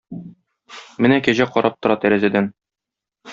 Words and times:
Менә 1.05 1.19
Кәҗә 1.27 1.47
карап 1.59 1.77
тора 1.87 1.99
тәрәзәдән. 2.07 2.49